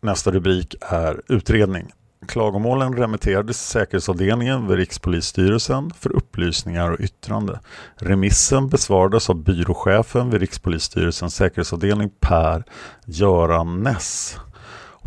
[0.00, 1.92] Nästa rubrik är utredning.
[2.28, 7.60] Klagomålen remitterades till säkerhetsavdelningen vid Rikspolisstyrelsen för upplysningar och yttrande.
[7.96, 12.64] Remissen besvarades av byråchefen vid Rikspolisstyrelsens säkerhetsavdelning Per
[13.06, 14.36] Göran Ness.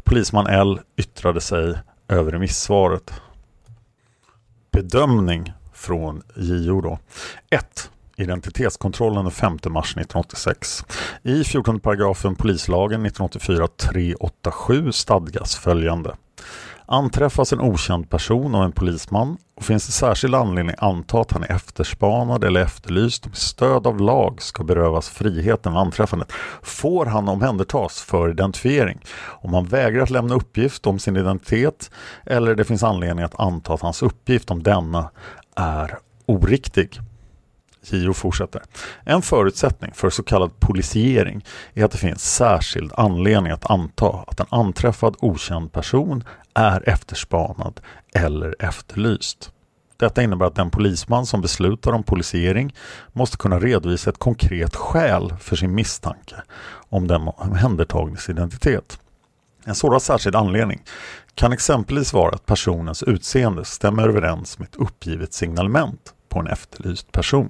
[0.03, 1.75] Polisman L yttrade sig
[2.07, 3.21] över remissvaret.
[4.71, 6.99] Bedömning från JO då.
[7.49, 10.85] 1 identitetskontrollen den 5 mars 1986.
[11.23, 16.15] I 14 paragrafen polislagen 1984 387 stadgas följande.
[16.89, 21.43] Anträffas en okänd person av en polisman och finns det särskild anledning anta att han
[21.43, 27.05] är efterspanad eller efterlyst och med stöd av lag ska berövas friheten vid anträffandet får
[27.05, 31.91] han omhändertas för identifiering om han vägrar att lämna uppgift om sin identitet
[32.25, 35.09] eller det finns anledning att anta att hans uppgift om denna
[35.55, 36.99] är oriktig.
[37.93, 38.61] JO fortsätter.
[39.03, 44.39] En förutsättning för så kallad polisiering är att det finns särskild anledning att anta att
[44.39, 46.23] en anträffad okänd person
[46.53, 47.79] är efterspanad
[48.15, 49.51] eller efterlyst.
[49.97, 52.75] Detta innebär att den polisman som beslutar om polisiering
[53.13, 56.35] måste kunna redovisa ett konkret skäl för sin misstanke
[56.89, 58.99] om den omhändertagnes identitet.
[59.65, 60.83] En sådan särskild anledning
[61.35, 67.11] kan exempelvis vara att personens utseende stämmer överens med ett uppgivet signalement på en efterlyst
[67.11, 67.49] person.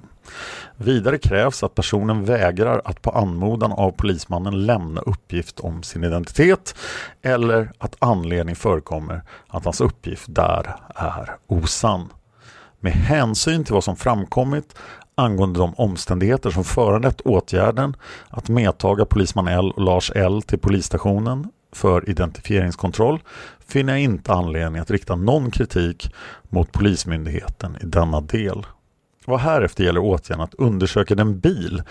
[0.76, 6.74] Vidare krävs att personen vägrar att på anmodan av polismannen lämna uppgift om sin identitet
[7.22, 12.08] eller att anledning förekommer att hans uppgift där är osann.
[12.80, 14.74] Med hänsyn till vad som framkommit
[15.14, 17.96] angående de omständigheter som föranlett åtgärden
[18.28, 23.22] att medtaga polisman L och Lars L till polisstationen för identifieringskontroll
[23.68, 28.66] finner jag inte anledning att rikta någon kritik mot Polismyndigheten i denna del.
[29.28, 31.82] Vad härefter gäller åtgärden att undersöka den bil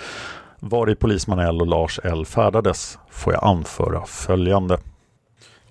[0.59, 4.79] var i polisman L och Lars L färdades får jag anföra följande.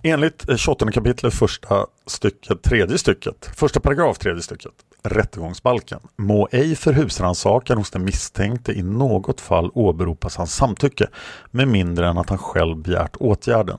[0.03, 6.77] Enligt eh, 28 kapitlet första stycket, tredje stycket, första paragraf tredje stycket, rättegångsbalken må ej
[6.77, 11.07] för husrannsakan hos den misstänkte i något fall åberopas hans samtycke
[11.51, 13.79] med mindre än att han själv begärt åtgärden.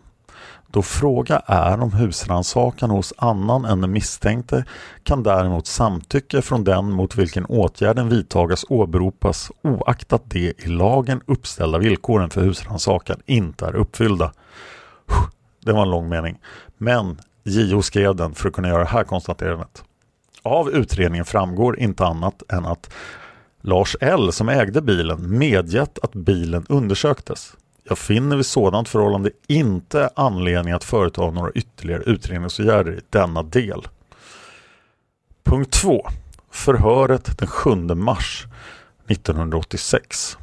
[0.72, 4.66] Då fråga är om husrannsakan hos annan än den misstänkte
[5.04, 11.78] kan däremot samtycke från den mot vilken åtgärden vidtagas åberopas oaktat de i lagen uppställda
[11.78, 14.32] villkoren för husrannsakan inte är uppfyllda.
[15.66, 16.40] Det var en lång mening.
[16.78, 19.84] Men JO skrev den för att kunna göra det här konstaterandet.
[20.44, 22.94] Av utredningen framgår inte annat än att
[23.62, 27.54] Lars L som ägde bilen medgett att bilen undersöktes.
[27.90, 33.88] Jag finner vid sådant förhållande inte anledning att företa några ytterligare utredningsåtgärder i denna del.
[35.44, 36.08] Punkt 2.
[36.52, 38.46] Förhöret den 7 mars
[39.08, 40.38] 1986.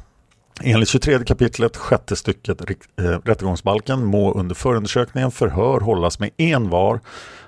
[0.61, 6.99] Enligt 23 kapitlet sjätte stycket eh, rättegångsbalken må under förundersökningen förhör hållas med en var,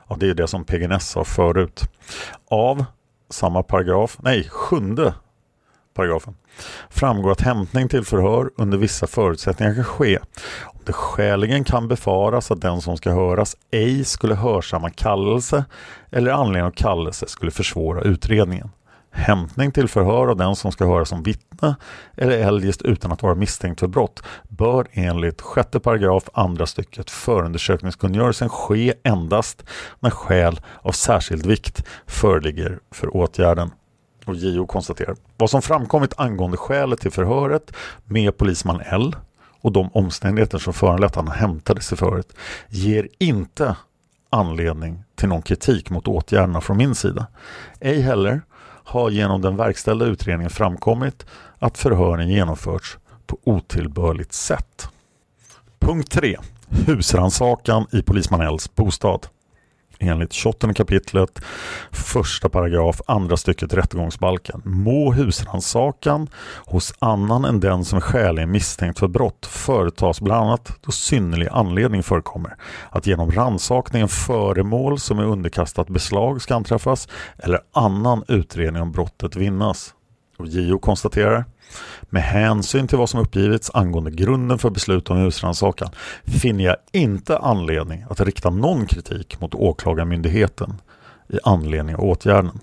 [0.10, 1.82] ja, det är det som PGNS sa förut,
[2.48, 2.86] av
[3.30, 5.14] samma paragraf, nej sjunde
[5.98, 6.34] paragrafen
[6.90, 10.20] framgår att hämtning till förhör under vissa förutsättningar kan ske.
[10.62, 15.66] Om det skäligen kan befaras att den som ska höras ej skulle hörsamma kallelse
[16.12, 18.70] eller anledning av kallelse skulle försvåra utredningen.
[19.12, 21.76] Hämtning till förhör av den som ska höras som vittne
[22.18, 28.50] eller eljest utan att vara misstänkt för brott bör enligt sjätte paragraf andra stycket förundersökningskungörelsen
[28.50, 29.64] ske endast
[30.00, 33.72] när skäl av särskild vikt föreligger för åtgärden.
[34.28, 37.72] Och JO konstaterar vad som framkommit angående skälet till förhöret
[38.04, 39.16] med polisman L
[39.62, 42.34] och de omständigheter som föranlett att han hämtades i förhöret
[42.68, 43.76] ger inte
[44.30, 47.28] anledning till någon kritik mot åtgärderna från min sida.
[47.80, 48.42] Ej heller
[48.84, 51.26] har genom den verkställda utredningen framkommit
[51.60, 54.90] att förhören genomförts på otillbörligt sätt.
[55.80, 56.38] Punkt 3.
[56.70, 59.28] Husransakan i polisman Ls bostad
[60.00, 61.42] enligt 28 kapitlet
[61.92, 66.28] första paragraf andra stycket rättegångsbalken må husransakan
[66.66, 71.48] hos annan än den som är skäligen misstänkt för brott företas bland annat då synnerlig
[71.52, 72.56] anledning förekommer
[72.90, 77.08] att genom rannsakningen föremål som är underkastat beslag ska anträffas
[77.38, 79.94] eller annan utredning om brottet vinnas.
[80.38, 81.46] Och JO konstaterar
[82.10, 85.90] med hänsyn till vad som uppgivits angående grunden för beslut om husrannsakan
[86.26, 90.82] finner jag inte anledning att rikta någon kritik mot åklagarmyndigheten
[91.30, 92.60] i anledning av åtgärden.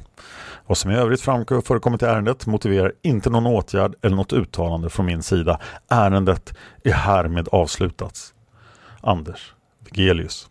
[0.67, 5.07] Vad som i övrigt förekommit i ärendet motiverar inte någon åtgärd eller något uttalande från
[5.07, 5.61] min sida.
[5.89, 8.35] Ärendet är härmed avslutats.
[9.01, 9.55] Anders
[9.91, 10.49] Vigelius.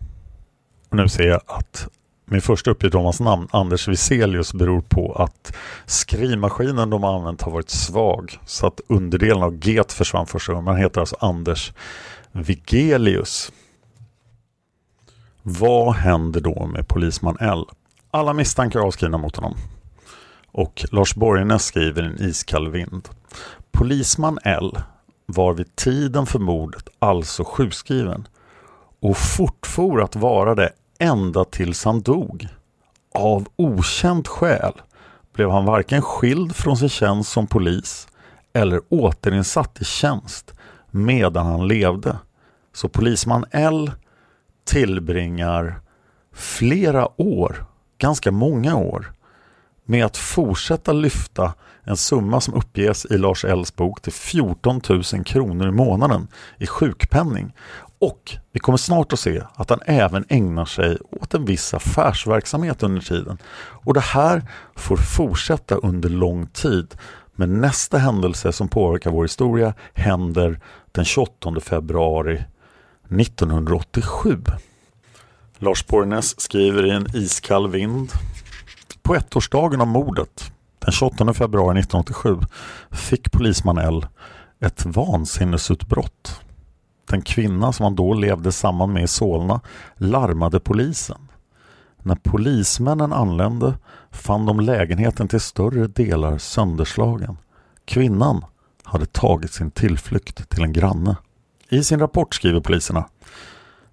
[0.89, 1.87] Och nu ser jag att
[2.33, 7.41] min första uppgift om hans namn, Anders Viselius, beror på att skrivmaskinen de har använt
[7.41, 8.39] har varit svag.
[8.45, 10.67] Så att underdelen av G försvann första gången.
[10.67, 11.73] Han heter alltså Anders
[12.31, 13.51] Vigelius.
[15.43, 17.65] Vad händer då med polisman L?
[18.11, 19.55] Alla misstankar är avskrivna mot honom.
[20.51, 23.09] Och Lars Borgnäs skriver i en iskall vind.
[23.71, 24.77] Polisman L
[25.25, 28.27] var vid tiden för mordet alltså sjukskriven
[29.01, 30.69] och fortfor att vara det
[31.03, 32.47] ända tills han dog.
[33.13, 34.73] Av okänt skäl
[35.33, 38.07] blev han varken skild från sin tjänst som polis
[38.53, 40.53] eller återinsatt i tjänst
[40.91, 42.17] medan han levde.
[42.73, 43.91] Så polisman L
[44.65, 45.79] tillbringar
[46.33, 47.65] flera år,
[47.97, 49.13] ganska många år,
[49.85, 55.03] med att fortsätta lyfta en summa som uppges i Lars Ls bok till 14 000
[55.25, 57.53] kronor i månaden i sjukpenning
[58.03, 62.83] och vi kommer snart att se att han även ägnar sig åt en viss affärsverksamhet
[62.83, 63.37] under tiden.
[63.55, 64.43] Och det här
[64.75, 66.95] får fortsätta under lång tid.
[67.35, 70.59] Men nästa händelse som påverkar vår historia händer
[70.91, 72.43] den 28 februari
[73.19, 74.37] 1987.
[75.57, 78.11] Lars Borgnäs skriver i en iskall vind.
[79.01, 82.37] På ettårsdagen av mordet, den 28 februari 1987,
[82.91, 84.05] fick polisman L
[84.59, 86.42] ett vansinnesutbrott.
[87.05, 89.61] Den kvinna som han då levde samman med i Solna
[89.95, 91.17] larmade polisen.
[92.03, 93.73] När polismännen anlände
[94.11, 97.37] fann de lägenheten till större delar sönderslagen.
[97.85, 98.45] Kvinnan
[98.83, 101.15] hade tagit sin tillflykt till en granne.
[101.69, 103.05] I sin rapport skriver poliserna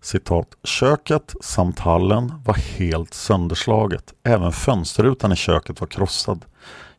[0.01, 4.15] citat, Köket samt hallen var helt sönderslaget.
[4.23, 6.45] Även fönsterrutan i köket var krossad.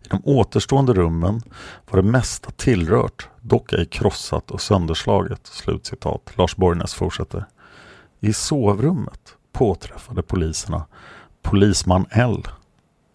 [0.06, 1.42] I de återstående rummen
[1.90, 5.48] var det mesta tillrört, dock ej krossat och sönderslaget.
[5.48, 6.32] Slutcitat.
[6.36, 7.46] Lars Borgnäs fortsätter.
[8.20, 10.86] I sovrummet påträffade poliserna
[11.42, 12.48] polisman L.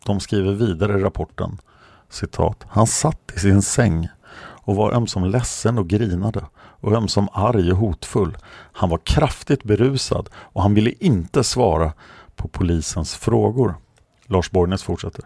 [0.05, 1.59] De skriver vidare i rapporten
[2.09, 2.65] citat.
[2.69, 6.45] Han satt i sin säng och var ömsom ledsen och grinade
[6.87, 8.37] och ömsom arg och hotfull.
[8.73, 11.93] Han var kraftigt berusad och han ville inte svara
[12.37, 13.75] på polisens frågor.
[14.27, 15.25] Lars Borgnäs fortsätter.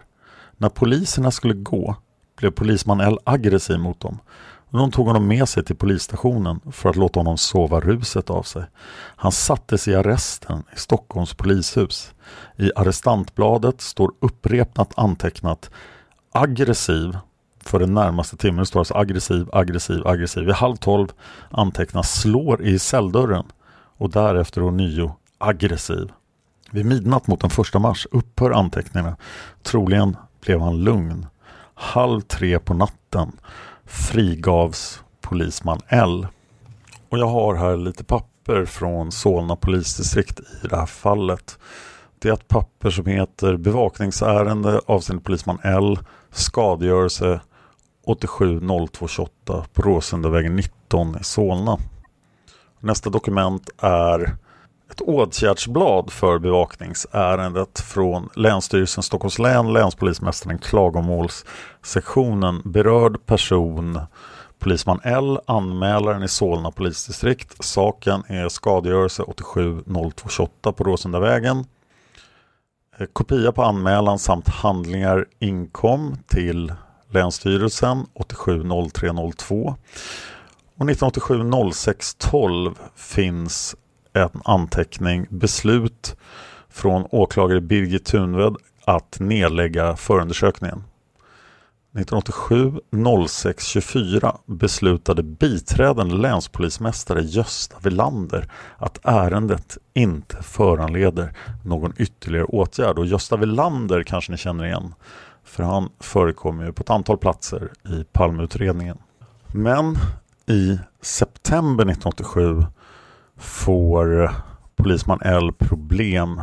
[0.57, 1.95] När poliserna skulle gå
[2.37, 4.19] blev polisman L aggressiv mot dem.
[4.69, 8.63] De tog honom med sig till polisstationen för att låta honom sova ruset av sig.
[9.15, 12.13] Han sattes i arresten i Stockholms polishus.
[12.57, 15.69] I arrestantbladet står upprepat antecknat
[16.31, 17.17] aggressiv
[17.63, 18.59] för den närmaste timmen.
[18.59, 20.43] Det står alltså aggressiv, aggressiv, aggressiv.
[20.43, 21.07] Vid halv tolv
[21.49, 23.45] antecknas slår i celldörren
[23.97, 26.11] och därefter ånyo aggressiv.
[26.71, 29.17] Vid midnatt mot den första mars upphör anteckningarna.
[29.63, 31.25] Troligen blev han lugn.
[31.73, 33.31] Halv tre på natten
[33.85, 36.27] frigavs polisman L.
[37.09, 41.57] Och jag har här lite papper från Solna polisdistrikt i det här fallet.
[42.19, 45.99] Det är ett papper som heter bevakningsärende avseende polisman L,
[46.31, 47.39] skadegörelse
[48.03, 51.77] 870228 på Råsundavägen 19 i Solna.
[52.79, 54.35] Nästa dokument är
[54.91, 63.99] ett åtgärdsblad för bevakningsärendet från Länsstyrelsen Stockholms län, länspolismästaren, klagomålssektionen, berörd person,
[64.59, 67.63] polisman L, anmälaren i Solna polisdistrikt.
[67.63, 71.65] Saken är skadegörelse 870228 på Råsundavägen.
[72.97, 76.73] Eh, kopia på anmälan samt handlingar inkom till
[77.11, 79.75] Länsstyrelsen 870302.
[80.77, 83.75] Och 1987 06 12 finns
[84.13, 86.15] en anteckning beslut
[86.69, 88.55] från åklagare Birgit Thunved
[88.85, 90.83] att nedlägga förundersökningen.
[91.97, 92.79] 1987
[93.27, 101.33] 06 24 beslutade biträdande länspolismästare Gösta Villander att ärendet inte föranleder
[101.65, 102.99] någon ytterligare åtgärd.
[102.99, 104.93] Och Gösta Villander kanske ni känner igen.
[105.43, 108.97] För han förekommer ju på ett antal platser i Palmeutredningen.
[109.47, 109.97] Men
[110.45, 112.65] i september 1987
[113.37, 114.31] får
[114.75, 116.41] polisman L problem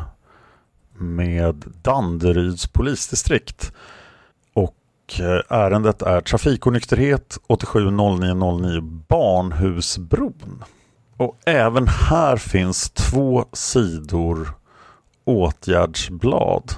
[0.98, 3.72] med Danderyds polisdistrikt.
[4.54, 4.74] Och
[5.20, 10.64] eh, ärendet är trafikonykterhet 870909 Barnhusbron.
[11.16, 14.48] Och även här finns två sidor
[15.24, 16.72] åtgärdsblad.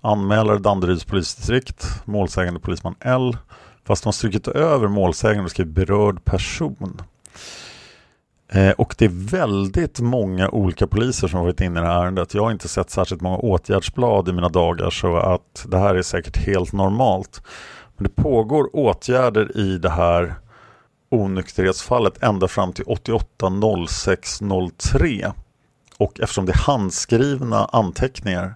[0.00, 3.36] Anmälare Danderyds polisdistrikt, målsägande polisman L.
[3.84, 7.00] Fast de har strukit över målsägande och skrivit berörd person.
[8.52, 12.02] Eh, och det är väldigt många olika poliser som har varit inne i det här
[12.02, 12.34] ärendet.
[12.34, 16.02] Jag har inte sett särskilt många åtgärdsblad i mina dagar så att det här är
[16.02, 17.42] säkert helt normalt.
[17.96, 20.34] Men det pågår åtgärder i det här
[21.10, 25.32] onykterhetsfallet ända fram till 88.06.03.
[25.98, 28.54] Och eftersom det är handskrivna anteckningar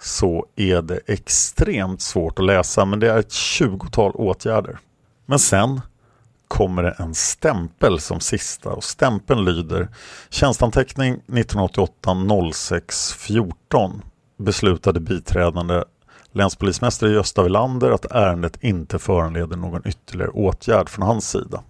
[0.00, 4.78] så är det extremt svårt att läsa men det är ett tjugotal åtgärder.
[5.26, 5.80] Men sen
[6.48, 9.88] kommer det en stämpel som sista och stämpeln lyder
[10.30, 12.16] Tjänstanteckning 1988
[12.52, 14.02] 06 14
[14.36, 15.84] beslutade biträdande
[16.32, 21.62] länspolismästare Gösta Villander att ärendet inte föranleder någon ytterligare åtgärd från hans sida.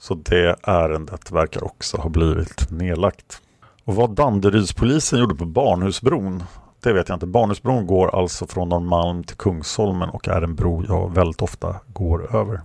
[0.00, 3.40] Så det ärendet verkar också ha blivit nedlagt.
[3.84, 6.42] Och vad Danderydspolisen gjorde på Barnhusbron
[6.82, 7.26] det vet jag inte.
[7.26, 12.36] Barnhusbron går alltså från Norrmalm till Kungsholmen och är en bro jag väldigt ofta går
[12.36, 12.60] över.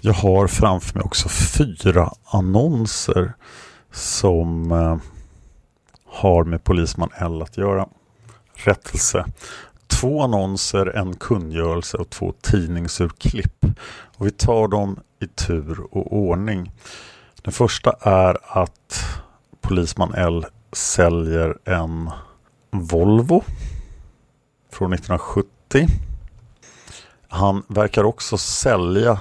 [0.00, 3.32] Jag har framför mig också fyra annonser
[3.92, 4.96] som eh,
[6.06, 7.88] har med Polisman L att göra.
[8.54, 9.24] Rättelse.
[9.86, 13.66] Två annonser, en kungörelse och två tidningsurklipp.
[14.16, 16.72] Och vi tar dem i tur och ordning.
[17.42, 19.04] Den första är att
[19.60, 22.10] Polisman L säljer en
[22.80, 23.44] Volvo
[24.72, 25.88] från 1970.
[27.28, 29.20] Han verkar också sälja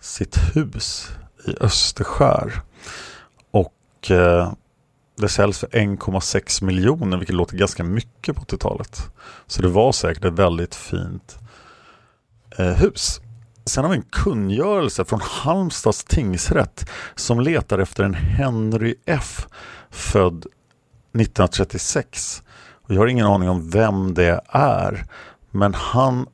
[0.00, 1.10] sitt hus
[1.46, 2.62] i Österskär.
[3.50, 4.52] Och eh,
[5.16, 9.10] det säljs för 1,6 miljoner vilket låter ganska mycket på 80-talet.
[9.46, 11.38] Så det var säkert ett väldigt fint
[12.58, 13.20] eh, hus.
[13.64, 19.46] Sen har vi en kungörelse från Halmstads tingsrätt som letar efter en Henry F
[19.90, 20.46] född
[21.14, 22.42] 1936.
[22.82, 25.04] Och jag har ingen aning om vem det är.
[25.50, 26.26] Men han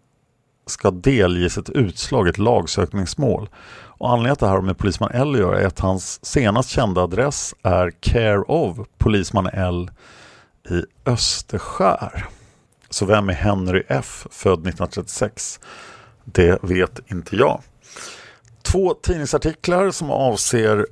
[0.67, 3.49] ska delges ett utslag, ett lagsökningsmål.
[3.71, 6.25] Och anledningen till att det här har med Polisman L att göra är att hans
[6.25, 9.91] senast kända adress är Care of Polisman L
[10.71, 12.27] i Österskär.
[12.91, 15.61] Så vem är Henry F född 1936?
[16.25, 17.63] Det vet inte jag.
[18.63, 20.87] Två tidningsartiklar som avser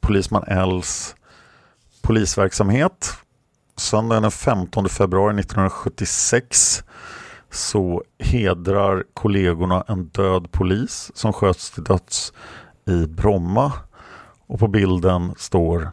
[0.00, 1.14] Polisman Ls
[2.02, 3.12] polisverksamhet.
[3.78, 6.84] Söndagen den 15 februari 1976
[7.50, 12.32] så hedrar kollegorna en död polis som sköts till döds
[12.86, 13.72] i Bromma.
[14.46, 15.90] Och på bilden står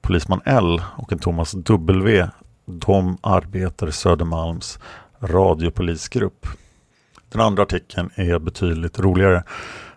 [0.00, 2.28] polisman L och en Thomas W.
[2.66, 4.78] De arbetar i Södermalms
[5.20, 6.46] radiopolisgrupp.
[7.28, 9.44] Den andra artikeln är betydligt roligare.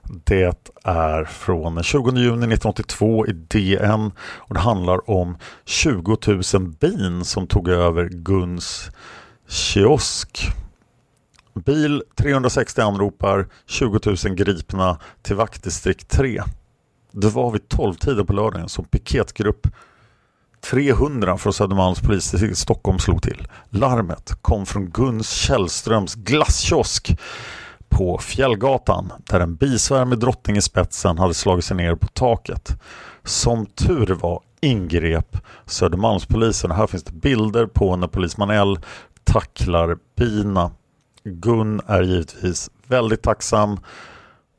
[0.08, 6.18] Det är från den 20 juni 1982 i DN och det handlar om 20
[6.54, 8.90] 000 bin som tog över Guns
[9.48, 10.48] kiosk.
[11.54, 16.44] Bil 360 anropar, 20 000 gripna till vaktdistrikt 3.
[17.12, 19.68] Det var vid 12-tiden på lördagen som piketgrupp
[20.62, 23.48] 300 från Södermalms polisdistrikt i Stockholm slog till.
[23.70, 27.18] Larmet kom från Guns Källströms glasskiosk
[27.96, 32.82] på Fjällgatan där en bisvärm med drottning i spetsen hade slagit sig ner på taket.
[33.24, 36.72] Som tur var ingrep Södermalmspolisen.
[36.72, 38.80] Här finns det bilder på när polisman L
[39.24, 40.72] tacklar bina.
[41.24, 43.80] Gun är givetvis väldigt tacksam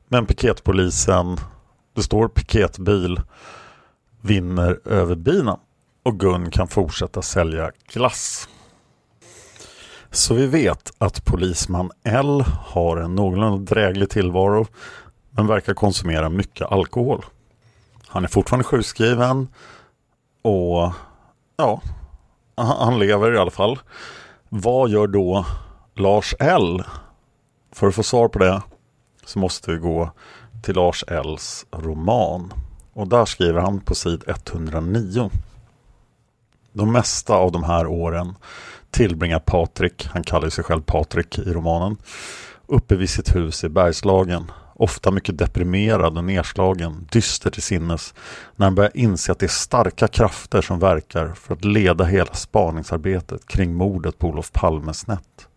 [0.09, 1.37] men piketpolisen,
[1.95, 3.21] det står piketbil,
[4.21, 5.59] vinner över bina
[6.03, 8.49] och Gun kan fortsätta sälja glass.
[10.17, 14.67] Så vi vet att polisman L har en någorlunda dräglig tillvaro
[15.31, 17.25] men verkar konsumera mycket alkohol.
[18.07, 19.49] Han är fortfarande sjukskriven
[20.43, 20.93] och
[21.57, 21.81] ja,
[22.57, 23.79] han lever i alla fall.
[24.49, 25.47] Vad gör då
[25.95, 26.85] Lars L?
[27.73, 28.63] För att få svar på det
[29.25, 30.11] så måste vi gå
[30.63, 32.53] till Lars Ls roman.
[32.93, 35.31] Och där skriver han på sid 109.
[36.73, 38.35] De mesta av de här åren
[38.97, 41.97] tillbringar Patrik, han kallar sig själv Patrik i romanen,
[42.67, 48.15] uppe vid sitt hus i Bergslagen, ofta mycket deprimerad och nedslagen, dyster till sinnes,
[48.57, 52.35] när han börjar inse att det är starka krafter som verkar för att leda hela
[52.35, 55.49] spaningsarbetet kring mordet på Olof Palme snett.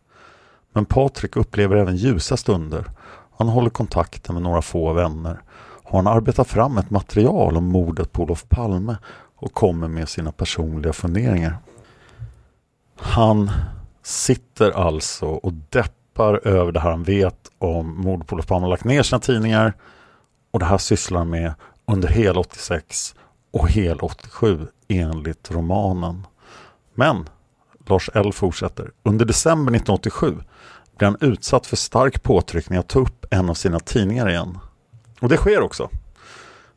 [0.73, 2.85] Men Patrik upplever även ljusa stunder.
[3.37, 5.41] Han håller kontakten med några få vänner.
[5.91, 8.97] Han arbetar fram ett material om mordet på Olof Palme
[9.35, 11.57] och kommer med sina personliga funderingar.
[13.02, 13.52] Han
[14.04, 18.64] sitter alltså och deppar över det här han vet om mordet på Palme.
[18.64, 19.74] Har lagt ner sina tidningar
[20.52, 21.54] och det här sysslar han med
[21.86, 23.16] under hela 86
[23.52, 26.28] och hela 87 enligt romanen.
[26.93, 27.30] Men
[27.86, 28.91] Lars L fortsätter.
[29.04, 30.36] Under december 1987
[30.97, 34.58] blir han utsatt för stark påtryckning att ta upp en av sina tidningar igen.
[35.22, 35.89] Och det sker också.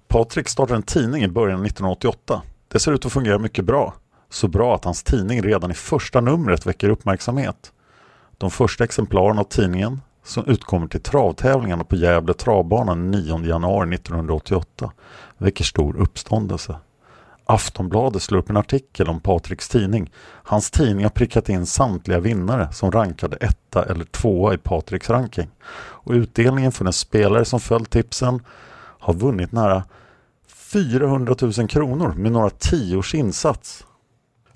[0.09, 2.43] Patrik startar en tidning i början av 1988.
[2.68, 3.95] Det ser ut att fungera mycket bra.
[4.33, 7.72] Så bra att hans tidning redan i första numret väcker uppmärksamhet.
[8.39, 14.93] De första exemplaren av tidningen som utkommer till travtävlingarna på Gävle travbana 9 januari 1988
[15.39, 16.76] väcker stor uppståndelse.
[17.45, 20.12] Aftonbladet slår upp en artikel om Patriks tidning.
[20.43, 25.51] Hans tidning har prickat in samtliga vinnare som rankade etta eller tvåa i Patriks ranking.
[25.74, 28.41] Och utdelningen för den spelare som följt tipsen
[28.99, 29.85] har vunnit nära
[30.49, 33.85] 400 000 kronor med några tiors insats.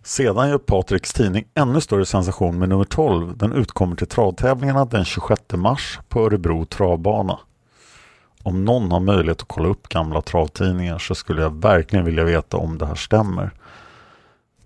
[0.06, 3.36] Sedan gör Patriks tidning ännu större sensation med nummer 12.
[3.36, 7.38] Den utkommer till travtävlingarna den 26 mars på Örebro travbana.
[8.42, 12.56] Om någon har möjlighet att kolla upp gamla travtidningar så skulle jag verkligen vilja veta
[12.56, 13.50] om det här stämmer.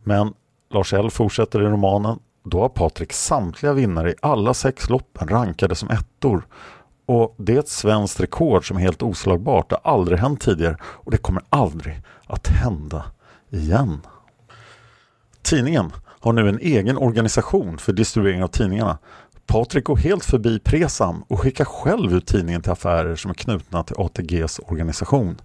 [0.03, 0.35] Men
[0.71, 2.19] Lars L fortsätter i romanen.
[2.45, 6.47] Då har Patrik samtliga vinnare i alla sex loppen rankade som ettor.
[7.07, 9.71] Och det är ett svenskt rekord som är helt oslagbart.
[9.71, 13.05] Det har aldrig hänt tidigare och det kommer aldrig att hända
[13.51, 14.01] igen.
[15.43, 18.99] Tidningen har nu en egen organisation för distribuering av tidningarna.
[19.47, 23.83] Patrik går helt förbi Presam och skickar själv ut tidningen till affärer som är knutna
[23.83, 25.41] till ATGs organisation.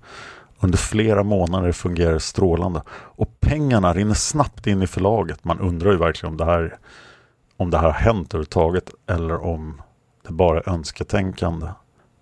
[0.59, 5.43] Under flera månader fungerar det strålande och pengarna rinner snabbt in i förlaget.
[5.43, 6.77] Man undrar ju verkligen om det här,
[7.57, 9.81] om det här har hänt överhuvudtaget eller om
[10.27, 11.67] det bara är önsketänkande.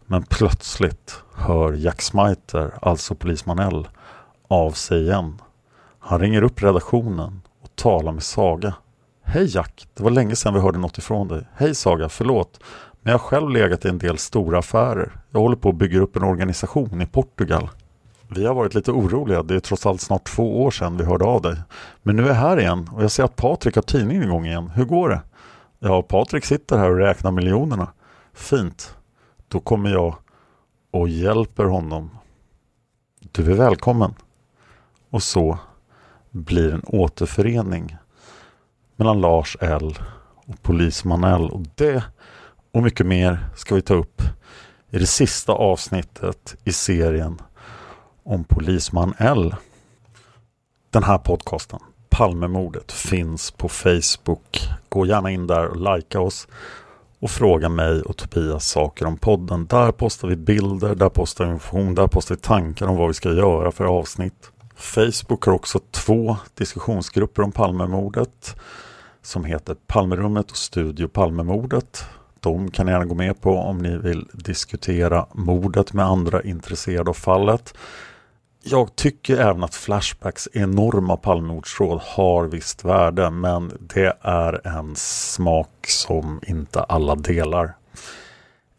[0.06, 3.88] Men plötsligt hör Jack Smiter, alltså polisman L,
[4.48, 5.42] av sig igen.
[6.00, 7.42] Han ringer upp redaktionen
[7.76, 8.74] Tala med Saga.
[9.24, 11.48] Hej Jack, det var länge sedan vi hörde något ifrån dig.
[11.56, 12.60] Hej Saga, förlåt.
[13.02, 15.12] Men jag har själv legat i en del stora affärer.
[15.32, 17.70] Jag håller på att bygga upp en organisation i Portugal.
[18.28, 19.44] Vi har varit lite oroliga.
[19.44, 21.56] Det är trots allt snart två år sedan vi hörde av dig.
[22.04, 24.70] Men nu är jag här igen och jag ser att Patrik har tidningen igång igen.
[24.70, 25.22] Hur går det?
[25.80, 27.88] Ja, Patrik sitter här och räknar miljonerna.
[28.34, 28.96] Fint.
[29.48, 30.16] Då kommer jag
[30.92, 32.10] och hjälper honom.
[33.32, 34.14] Du är välkommen.
[35.10, 35.58] Och så
[36.34, 37.98] blir en återförening
[38.96, 40.00] mellan Lars L
[40.46, 41.50] och polisman L.
[41.52, 42.04] Och det
[42.72, 44.22] och mycket mer ska vi ta upp
[44.90, 47.42] i det sista avsnittet i serien
[48.24, 49.56] om polisman L.
[50.90, 51.80] Den här podcasten,
[52.10, 54.70] Palmemordet, finns på Facebook.
[54.90, 56.48] Gå gärna in där och likea oss
[57.20, 59.66] och fråga mig och Tobias saker om podden.
[59.66, 63.14] Där postar vi bilder, där postar vi information, där postar vi tankar om vad vi
[63.14, 64.53] ska göra för avsnitt.
[64.76, 68.56] Facebook har också två diskussionsgrupper om Palmemordet
[69.22, 72.06] som heter Palmerummet och Studio Palmemordet.
[72.40, 77.10] De kan ni gärna gå med på om ni vill diskutera mordet med andra intresserade
[77.10, 77.74] av fallet.
[78.64, 85.86] Jag tycker även att Flashbacks enorma Palmemordsråd har visst värde men det är en smak
[85.88, 87.74] som inte alla delar.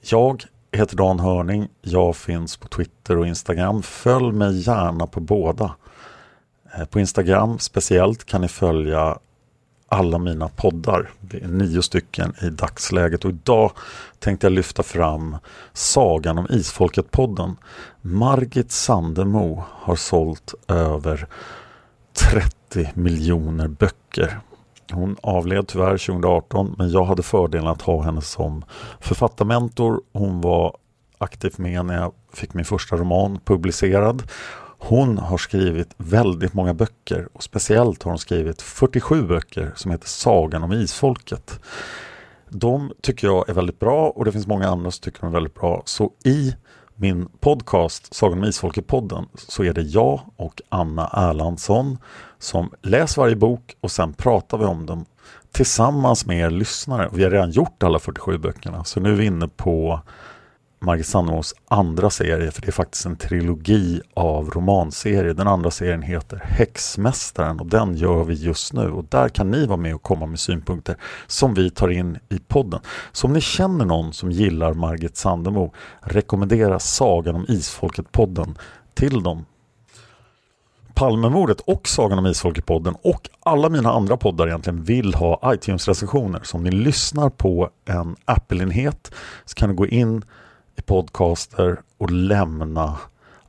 [0.01, 1.69] Jag heter Dan Hörning.
[1.81, 3.83] Jag finns på Twitter och Instagram.
[3.83, 5.75] Följ mig gärna på båda.
[6.79, 9.19] Eh, på Instagram speciellt kan ni följa
[9.89, 11.11] alla mina poddar.
[11.21, 13.73] Det är nio stycken i dagsläget och idag
[14.19, 15.37] tänkte jag lyfta fram
[15.73, 17.57] Sagan om Isfolket-podden.
[18.01, 21.27] Margit Sandemo har sålt över
[22.31, 24.39] 30 miljoner böcker.
[24.93, 28.65] Hon avled tyvärr 2018 men jag hade fördelen att ha henne som
[29.01, 30.01] författarmentor.
[30.13, 30.77] Hon var
[31.19, 34.23] aktivt med när jag fick min första roman publicerad
[34.87, 40.09] hon har skrivit väldigt många böcker och speciellt har hon skrivit 47 böcker som heter
[40.09, 41.61] Sagan om isfolket.
[42.49, 45.33] De tycker jag är väldigt bra och det finns många andra som tycker de är
[45.33, 45.83] väldigt bra.
[45.85, 46.55] Så i
[46.95, 51.99] min podcast Sagan om Isfolket-podden så är det jag och Anna Erlandsson
[52.39, 55.05] som läser varje bok och sen pratar vi om dem
[55.53, 57.11] tillsammans med er lyssnare.
[57.13, 60.01] Vi har redan gjort alla 47 böckerna så nu är vi inne på
[60.85, 65.35] Margit Sandemos andra serie, för det är faktiskt en trilogi av romanserier.
[65.35, 69.67] Den andra serien heter Häxmästaren och den gör vi just nu och där kan ni
[69.67, 72.81] vara med och komma med synpunkter som vi tar in i podden.
[73.13, 78.59] Så om ni känner någon som gillar Margit Sandemo, rekommendera Sagan om Isfolket-podden
[78.95, 79.45] till dem.
[80.95, 86.41] Palmemordet och Sagan om Isfolket-podden och alla mina andra poddar egentligen vill ha iTunes-recensioner.
[86.43, 89.13] Så om ni lyssnar på en Apple-enhet
[89.45, 90.25] så kan ni gå in
[90.77, 92.99] i podcaster och lämna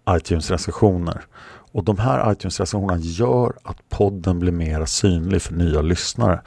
[0.09, 1.21] iTunes-recensioner.
[1.71, 6.41] Och de här iTunes-recensionerna gör att podden blir mer synlig för nya lyssnare.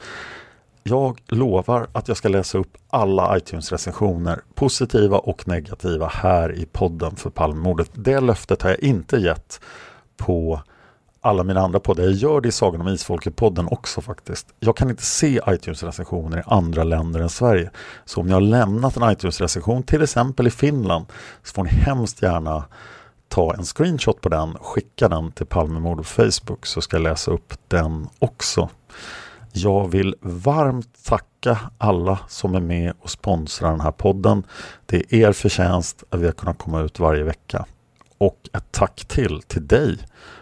[0.83, 7.15] Jag lovar att jag ska läsa upp alla iTunes-recensioner, positiva och negativa, här i podden
[7.15, 7.91] för Palmemordet.
[7.93, 9.59] Det löftet har jag inte gett
[10.17, 10.61] på
[11.21, 12.03] alla mina andra poddar.
[12.03, 14.47] Jag gör det i Sagan om Isfolket-podden också faktiskt.
[14.59, 17.71] Jag kan inte se iTunes-recensioner i andra länder än Sverige.
[18.05, 21.05] Så om ni har lämnat en iTunes-recension, till exempel i Finland,
[21.43, 22.63] så får ni hemskt gärna
[23.27, 27.31] ta en screenshot på den, skicka den till Palmemord på Facebook så ska jag läsa
[27.31, 28.69] upp den också.
[29.51, 34.43] Jag vill varmt tacka alla som är med och sponsrar den här podden.
[34.85, 37.65] Det är er förtjänst att vi har kunnat komma ut varje vecka.
[38.17, 39.97] Och ett tack till till dig